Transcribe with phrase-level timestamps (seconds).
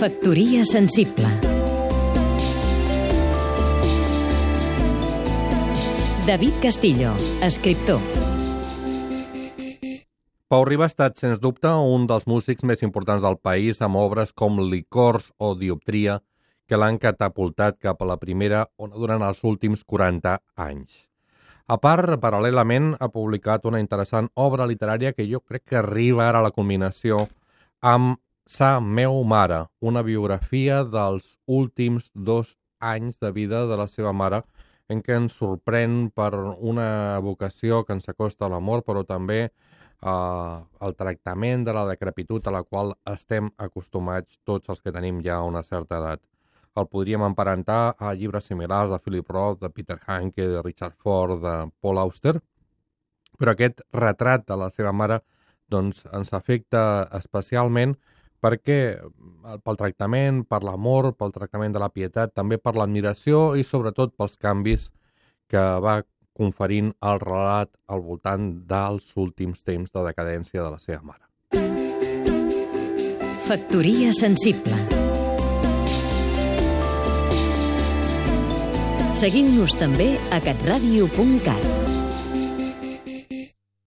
[0.00, 1.28] Factoria sensible
[6.26, 7.12] David Castillo,
[7.42, 8.00] escriptor
[10.48, 14.32] Pau Riba ha estat, sens dubte, un dels músics més importants del país amb obres
[14.32, 16.16] com Licors o Dioptria,
[16.64, 21.04] que l'han catapultat cap a la primera ona durant els últims 40 anys.
[21.68, 26.40] A part, paral·lelament, ha publicat una interessant obra literària que jo crec que arriba ara
[26.40, 27.26] a la culminació
[27.84, 28.16] amb
[28.50, 34.40] Sa meu mare, una biografia dels últims dos anys de vida de la seva mare,
[34.90, 36.32] en què ens sorprèn per
[36.72, 36.88] una
[37.22, 40.56] vocació que ens acosta a l'amor, però també eh,
[40.88, 45.38] el tractament de la decrepitud a la qual estem acostumats tots els que tenim ja
[45.46, 46.26] una certa edat.
[46.74, 51.38] El podríem emparentar a llibres similars de Philip Roth, de Peter Hanke, de Richard Ford,
[51.46, 52.40] de Paul Auster,
[53.38, 55.22] però aquest retrat de la seva mare
[55.70, 57.94] doncs, ens afecta especialment
[58.40, 63.66] perquè eh, pel tractament, per l'amor, pel tractament de la pietat, també per l'admiració i
[63.66, 64.90] sobretot pels canvis
[65.50, 66.00] que va
[66.40, 71.26] conferint el relat al voltant dels últims temps de decadència de la seva mare.
[73.50, 74.78] Factoria sensible.
[79.20, 81.79] Seguim-nos també a catradio.cat